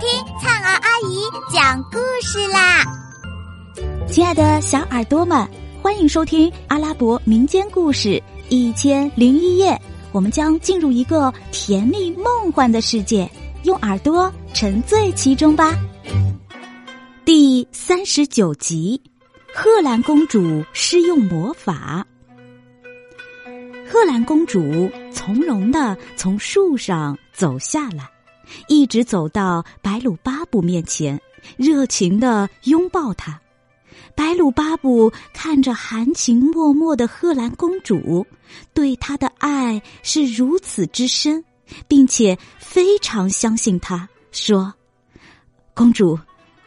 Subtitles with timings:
[0.00, 0.08] 听
[0.40, 2.84] 灿儿阿姨讲故事啦！
[4.08, 5.44] 亲爱的小耳朵们，
[5.82, 9.76] 欢迎收听阿拉伯民间故事一千零一夜。
[10.12, 13.28] 我们将进入一个甜蜜梦幻的世界，
[13.64, 15.74] 用耳朵沉醉其中吧。
[17.24, 19.02] 第三十九集，
[19.52, 22.06] 贺兰公主施用魔法。
[23.90, 28.08] 贺兰公主从容的从树上走下来，
[28.68, 31.20] 一直走到白鲁巴布面前，
[31.56, 33.40] 热情的拥抱他。
[34.14, 38.26] 白鲁巴布看着含情脉脉的贺兰公主，
[38.74, 41.44] 对她的爱是如此之深，
[41.86, 44.74] 并且非常相信她，说
[45.74, 46.18] ：“公主，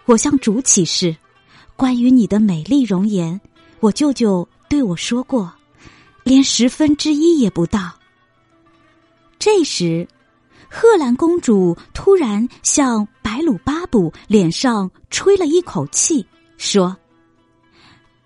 [0.05, 1.15] 我向主起誓，
[1.75, 3.39] 关于你的美丽容颜，
[3.79, 5.51] 我舅舅对我说过。”
[6.23, 7.93] 连十分之一也不到。
[9.39, 10.07] 这时，
[10.73, 16.25] 贺兰公主突然向白鲁巴布脸上吹了一口气，
[16.57, 16.95] 说：“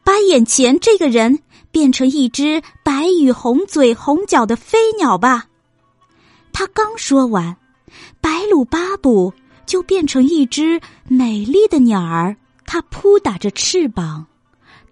[0.06, 1.40] 把眼前这个人
[1.72, 5.48] 变成一只白羽红嘴红脚的飞鸟吧。”
[6.54, 7.58] 他刚说完，
[8.22, 9.34] 白鲁巴布
[9.66, 12.38] 就变成一只美丽的鸟儿，
[12.68, 14.28] 它扑打着翅膀，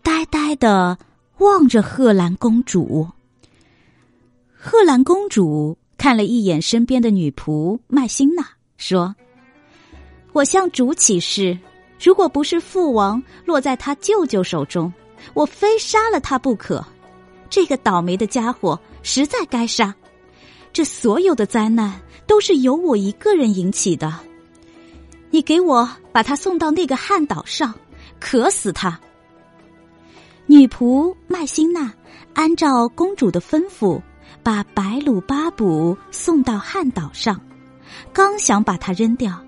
[0.02, 0.98] 呆呆的。
[1.40, 3.10] 望着贺兰公主，
[4.56, 9.16] 贺兰公主看了一眼身边的女仆麦辛娜，说
[10.36, 11.58] ：“我向主起誓，
[11.98, 14.92] 如果不是父王落在他舅舅手中，
[15.34, 16.86] 我非杀了他不可。
[17.50, 19.96] 这个倒霉的家伙实在该杀。
[20.74, 24.14] 这所有的灾难都是由我一个人引起的。
[25.30, 27.74] 你给我把他送到那个旱岛上，
[28.20, 29.00] 渴死他。”
[30.48, 31.94] 女仆麦辛娜
[32.34, 34.02] 按照公主的吩咐，
[34.42, 37.40] 把白鲁巴卜送到汉岛上。
[38.12, 39.40] 刚想把他扔掉，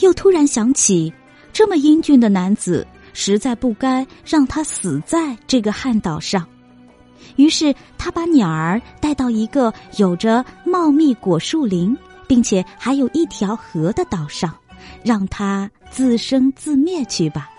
[0.00, 1.12] 又突然想起，
[1.52, 6.46] 这么英俊的男子实在不该让他死在这个汉岛上。
[7.36, 11.96] 于是，他把鸟儿带到一个有着茂密果树林，
[12.26, 14.54] 并且还有一条河的岛上，
[15.02, 17.50] 让它自生自灭去吧。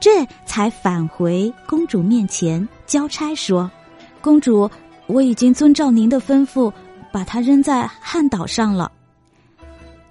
[0.00, 3.70] 这才返回公主面前交差说
[4.20, 4.70] ：“公主，
[5.06, 6.72] 我已经遵照您的吩咐，
[7.12, 8.90] 把它扔在汉岛上了。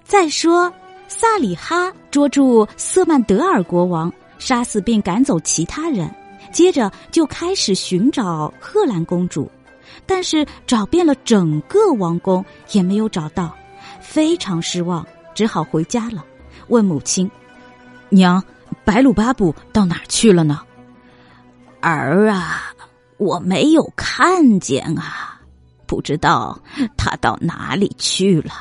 [0.04, 0.72] 再说，
[1.08, 6.12] 萨里哈捉住瑟曼德尔国王，杀死并赶走其他人，
[6.52, 9.50] 接着就开始寻找赫兰公主，
[10.06, 13.54] 但是找遍了整个王宫也没有找到，
[14.00, 16.24] 非常失望，只好回家了。
[16.68, 17.30] 问母亲：
[18.08, 18.42] 娘。”
[18.86, 20.58] 白鲁巴布到哪儿去了呢？
[21.82, 22.71] 儿啊，
[23.22, 25.40] 我没有看见啊，
[25.86, 26.58] 不知道
[26.96, 28.52] 他到哪里去了。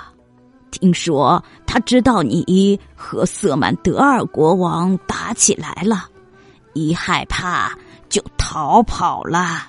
[0.69, 6.05] 听说他知道你和瑟曼德尔国王打起来了，
[6.73, 7.75] 一害怕
[8.07, 9.67] 就逃跑了。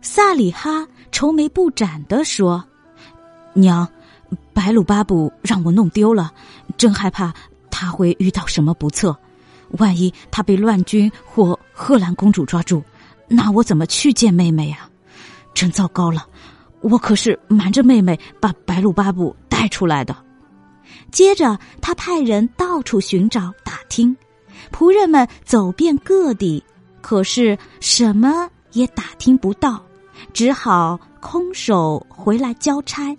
[0.00, 2.62] 萨里哈愁眉不展的说
[3.54, 3.88] ：“娘，
[4.52, 6.32] 白鲁巴布让我弄丢了，
[6.76, 7.32] 真害怕
[7.70, 9.16] 他会遇到什么不测。”
[9.78, 12.82] 万一他被乱军或贺兰公主抓住，
[13.28, 14.88] 那我怎么去见妹妹呀？
[15.54, 16.26] 真糟糕了！
[16.80, 20.16] 我可是瞒着妹妹把白鲁巴布带出来的。
[21.10, 24.16] 接着，他派人到处寻找打听，
[24.72, 26.62] 仆人们走遍各地，
[27.00, 29.84] 可是什么也打听不到，
[30.32, 33.16] 只好空手回来交差。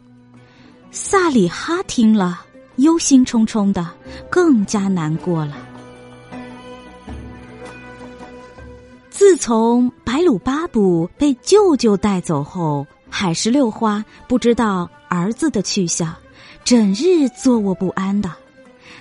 [0.92, 2.42] 萨里哈听了，
[2.78, 3.88] 忧心忡忡的，
[4.30, 5.56] 更加难过了。
[9.34, 16.16] 自从白鲁巴布被舅舅带走后，海石榴花不知道儿子的去向，
[16.64, 18.32] 整日坐卧不安的。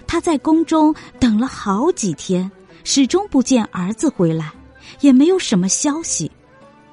[0.07, 2.51] 他在宫中等了好几天，
[2.83, 4.51] 始终不见儿子回来，
[5.01, 6.33] 也没有什么消息。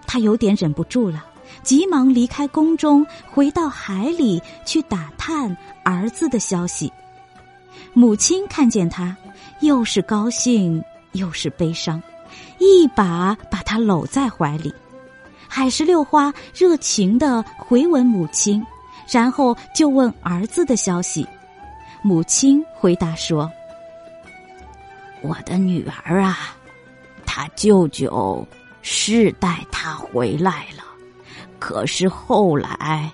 [0.06, 1.26] 他有点忍不住了，
[1.64, 5.56] 急忙离开宫中，回到海里去打探
[5.86, 6.92] 儿子的消息。
[7.94, 9.16] 母亲看见他，
[9.62, 12.04] 又是高兴又是悲伤。
[12.60, 14.74] 一把把他搂在怀里，
[15.48, 18.64] 海石榴花热情的回吻母亲，
[19.10, 21.28] 然后就问儿子的消息。
[22.02, 23.50] 母亲回答说
[25.22, 26.56] ：“我的女儿啊，
[27.26, 28.46] 他舅舅
[28.82, 30.84] 是带他回来了，
[31.60, 33.12] 可是后来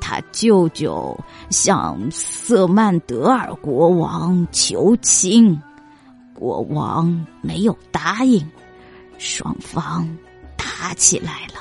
[0.00, 5.60] 他舅舅向瑟曼德尔国王求亲，
[6.34, 8.44] 国王没有答应。”
[9.20, 10.08] 双方
[10.56, 11.60] 打起来了，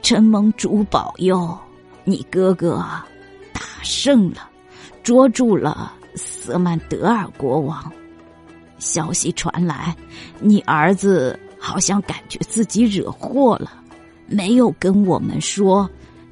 [0.00, 1.56] 承蒙主保佑，
[2.02, 2.78] 你哥哥
[3.52, 4.48] 打胜了，
[5.02, 7.92] 捉住了瑟曼德尔国王。
[8.78, 9.94] 消息传来，
[10.40, 13.72] 你儿子好像感觉自己惹祸了，
[14.26, 15.88] 没有跟我们说，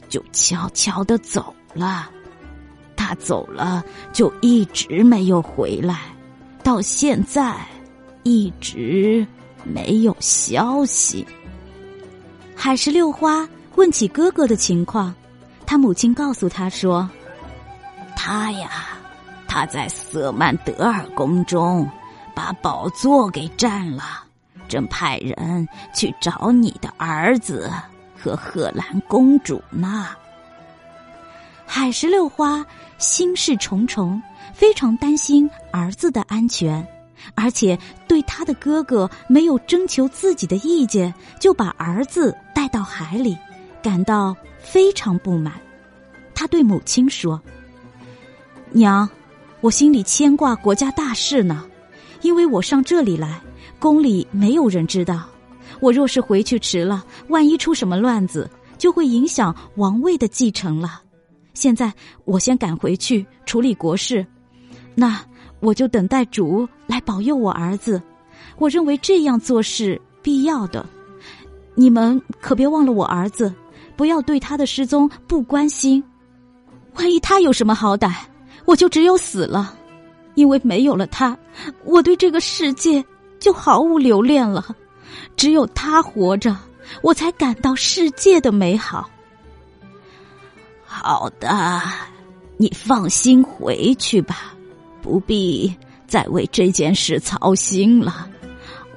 [0.08, 2.10] 就悄悄的走了。
[2.96, 6.00] 他走了，就一直没有回来，
[6.62, 7.58] 到现在
[8.22, 9.26] 一直
[9.64, 11.26] 没有消息。
[12.55, 15.14] 海石榴花问起哥哥的情况，
[15.66, 17.08] 他母亲告诉他说
[18.16, 18.70] ：“他呀，
[19.49, 21.88] 他在瑟曼德尔宫中。”
[22.37, 24.25] 把宝座给占了，
[24.66, 27.70] 正派人去找你的儿子
[28.20, 30.08] 和贺兰公主呢。
[31.64, 32.67] 海石榴花
[32.99, 34.20] 心事重重，
[34.52, 36.84] 非常担心儿子的安全，
[37.34, 43.36] 而且对他的哥哥没有征求自己的意见就把儿子带到海里，
[43.82, 45.54] 感到非常不满。
[46.34, 47.40] 他对母亲说
[48.72, 49.08] ：“娘，
[49.60, 51.64] 我心里牵挂国家大事呢。”
[52.22, 53.38] 因为我上这里来，
[53.78, 55.24] 宫里没有人知道。
[55.80, 58.48] 我若是回去迟了，万一出什么乱子，
[58.78, 61.02] 就会影响王位的继承了。
[61.52, 61.92] 现在
[62.24, 64.26] 我先赶回去处理国事，
[64.94, 65.22] 那
[65.64, 68.00] 我就等待主来保佑我儿子。
[68.58, 70.84] 我认为这样做是必要的。
[71.75, 73.52] 你们可别忘了我儿子，
[73.96, 76.05] 不要对他的失踪不关心。
[76.96, 78.12] 万一他有什么好歹，
[78.64, 79.75] 我就只有死了。
[80.34, 81.37] 因为没有了他，
[81.84, 83.05] 我对这个世界
[83.38, 84.64] 就毫无留恋了。
[85.37, 86.56] 只有他活着，
[87.02, 89.08] 我才感到世界的美好。
[90.84, 91.82] 好的，
[92.56, 94.53] 你放心回去吧，
[95.04, 95.70] 不必
[96.06, 98.26] 再为这件事操心了。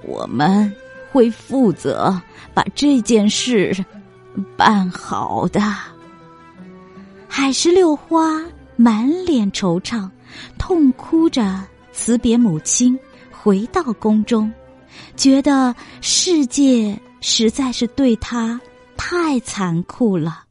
[0.03, 0.73] 我们
[1.11, 2.17] 会负责
[2.53, 3.75] 把这件事
[4.55, 5.61] 办好的。
[7.27, 8.41] 海石榴花
[8.77, 10.09] 满脸惆怅。
[10.57, 12.97] 痛哭着辞别母亲，
[13.31, 14.51] 回到宫中，
[15.15, 18.59] 觉得世界实在是对他
[18.95, 20.43] 太残酷了。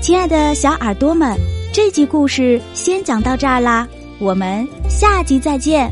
[0.00, 1.36] 亲爱的小耳朵们，
[1.72, 3.86] 这集故事先讲到这儿啦，
[4.18, 5.88] 我们下集再见。